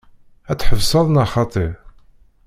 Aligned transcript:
Ad 0.51 0.57
tḥebseḍ 0.59 1.05
neɣ 1.09 1.27
xaṭi? 1.33 1.67